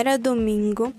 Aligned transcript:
Era 0.00 0.16
domingo, 0.16 0.94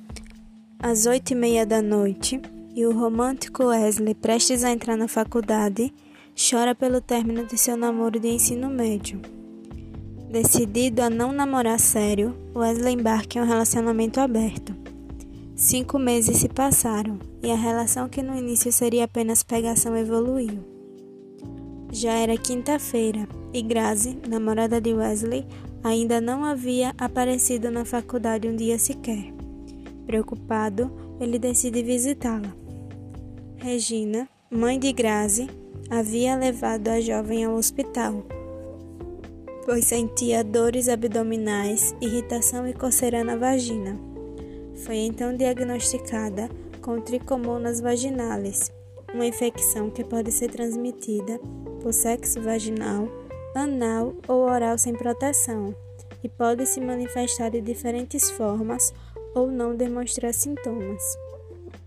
às 0.77 1.07
oito 1.07 1.31
e 1.31 1.35
meia 1.35 1.65
da 1.65 1.81
noite, 1.81 2.39
e 2.75 2.85
o 2.85 2.91
romântico 2.93 3.63
Wesley, 3.63 4.13
prestes 4.13 4.63
a 4.63 4.69
entrar 4.69 4.95
na 4.95 5.07
faculdade, 5.07 5.91
chora 6.35 6.75
pelo 6.75 7.01
término 7.01 7.43
de 7.47 7.57
seu 7.57 7.75
namoro 7.75 8.19
de 8.19 8.27
ensino 8.27 8.69
médio. 8.69 9.19
Decidido 10.29 11.01
a 11.01 11.09
não 11.09 11.31
namorar 11.31 11.79
sério, 11.79 12.37
Wesley 12.55 12.93
embarca 12.93 13.39
em 13.39 13.41
um 13.41 13.45
relacionamento 13.47 14.19
aberto. 14.19 14.71
Cinco 15.55 15.97
meses 15.97 16.37
se 16.37 16.47
passaram 16.47 17.17
e 17.41 17.49
a 17.49 17.55
relação 17.55 18.07
que 18.07 18.21
no 18.21 18.37
início 18.37 18.71
seria 18.71 19.05
apenas 19.05 19.41
pegação 19.41 19.97
evoluiu. 19.97 20.59
Já 21.91 22.11
era 22.11 22.37
quinta-feira 22.37 23.27
e 23.51 23.63
Grazi, 23.63 24.15
namorada 24.29 24.79
de 24.79 24.93
Wesley, 24.93 25.47
ainda 25.83 26.21
não 26.21 26.43
havia 26.43 26.93
aparecido 26.97 27.71
na 27.71 27.85
faculdade 27.85 28.47
um 28.47 28.55
dia 28.55 28.77
sequer. 28.77 29.33
Preocupado, 30.05 30.91
ele 31.19 31.39
decide 31.39 31.83
visitá-la. 31.83 32.53
Regina, 33.57 34.27
mãe 34.49 34.77
de 34.79 34.91
Grazi, 34.91 35.47
havia 35.89 36.35
levado 36.35 36.87
a 36.87 36.99
jovem 36.99 37.45
ao 37.45 37.55
hospital, 37.55 38.23
pois 39.65 39.85
sentia 39.85 40.43
dores 40.43 40.89
abdominais, 40.89 41.95
irritação 42.01 42.67
e 42.67 42.73
coceira 42.73 43.23
na 43.23 43.35
vagina. 43.35 43.99
Foi 44.85 44.97
então 44.97 45.35
diagnosticada 45.35 46.49
com 46.81 46.99
tricomonas 46.99 47.79
vaginalis, 47.79 48.71
uma 49.13 49.25
infecção 49.25 49.89
que 49.89 50.03
pode 50.03 50.31
ser 50.31 50.49
transmitida 50.49 51.39
por 51.81 51.93
sexo 51.93 52.41
vaginal 52.41 53.07
anal 53.55 54.13
ou 54.27 54.43
oral 54.43 54.77
sem 54.77 54.93
proteção 54.93 55.75
e 56.23 56.29
pode 56.29 56.65
se 56.65 56.79
manifestar 56.79 57.49
de 57.49 57.61
diferentes 57.61 58.29
formas 58.31 58.93
ou 59.33 59.49
não 59.49 59.75
demonstrar 59.75 60.33
sintomas. 60.33 61.01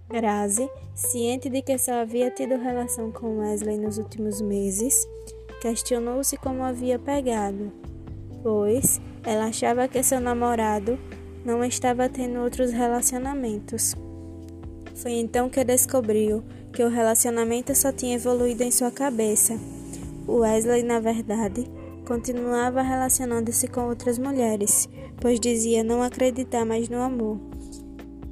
Grazi, 0.08 0.68
ciente 0.94 1.48
de 1.48 1.62
que 1.62 1.78
só 1.78 1.94
havia 1.94 2.30
tido 2.30 2.56
relação 2.56 3.10
com 3.10 3.38
Wesley 3.38 3.78
nos 3.78 3.98
últimos 3.98 4.40
meses, 4.40 5.06
questionou-se 5.60 6.36
como 6.36 6.62
havia 6.62 6.98
pegado, 6.98 7.72
pois 8.42 9.00
ela 9.24 9.46
achava 9.46 9.88
que 9.88 10.02
seu 10.02 10.20
namorado 10.20 10.98
não 11.44 11.64
estava 11.64 12.08
tendo 12.08 12.40
outros 12.40 12.70
relacionamentos. 12.70 13.94
Foi 14.94 15.12
então 15.12 15.48
que 15.48 15.64
descobriu 15.64 16.44
que 16.72 16.82
o 16.82 16.88
relacionamento 16.88 17.74
só 17.74 17.92
tinha 17.92 18.16
evoluído 18.16 18.62
em 18.62 18.70
sua 18.70 18.90
cabeça 18.90 19.58
Wesley, 20.26 20.82
na 20.82 21.00
verdade, 21.00 21.66
continuava 22.06 22.82
relacionando-se 22.82 23.68
com 23.68 23.88
outras 23.88 24.18
mulheres, 24.18 24.88
pois 25.20 25.40
dizia 25.40 25.84
não 25.84 26.02
acreditar 26.02 26.64
mais 26.64 26.88
no 26.88 27.00
amor. 27.00 27.38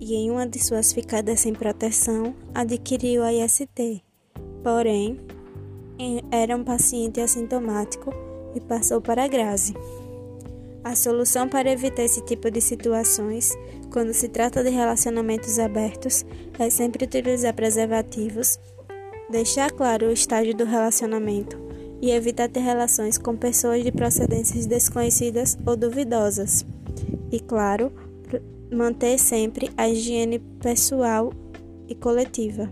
E 0.01 0.15
em 0.15 0.31
uma 0.31 0.47
de 0.47 0.59
suas 0.59 0.93
ficadas 0.93 1.41
sem 1.41 1.53
proteção, 1.53 2.35
adquiriu 2.55 3.23
a 3.23 3.33
IST. 3.33 4.03
Porém, 4.63 5.21
era 6.31 6.57
um 6.57 6.65
paciente 6.65 7.21
assintomático 7.21 8.13
e 8.55 8.61
passou 8.61 9.01
para 9.01 9.25
a 9.25 9.29
Grazi. 9.29 9.75
A 10.83 10.97
solução 10.97 11.49
para 11.49 11.71
evitar 11.71 12.03
esse 12.03 12.21
tipo 12.23 12.51
de 12.51 12.61
situações, 12.61 13.57
quando 13.93 14.13
se 14.13 14.29
trata 14.29 14.65
de 14.65 14.71
relacionamentos 14.71 15.61
abertos, 15.61 16.25
é 16.59 16.69
sempre 16.69 17.05
utilizar 17.05 17.55
preservativos, 17.55 18.59
deixar 19.31 19.71
claro 19.71 20.09
o 20.09 20.13
estágio 20.13 20.57
do 20.57 20.65
relacionamento 20.65 21.72
e 22.03 22.11
evitar 22.11 22.49
ter 22.49 22.61
relações 22.61 23.17
com 23.17 23.37
pessoas 23.37 23.85
de 23.85 23.93
procedências 23.93 24.67
desconhecidas 24.67 25.57
ou 25.65 25.77
duvidosas. 25.77 26.67
E, 27.31 27.39
claro, 27.39 27.93
manter 28.73 29.17
sempre 29.19 29.71
a 29.77 29.89
higiene 29.89 30.41
pessoal 30.61 31.33
e 31.89 31.95
coletiva. 31.95 32.69